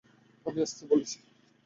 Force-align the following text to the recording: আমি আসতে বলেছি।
আমি 0.45 0.59
আসতে 0.61 0.83
বলেছি। 0.85 1.17